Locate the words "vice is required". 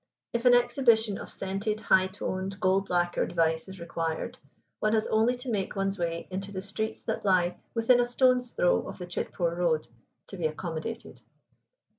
3.35-4.39